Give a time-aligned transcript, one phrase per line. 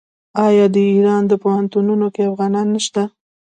[0.45, 3.03] آیا د ایران په پوهنتونونو کې افغانان نشته؟